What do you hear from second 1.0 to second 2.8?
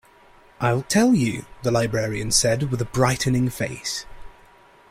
you, the librarian said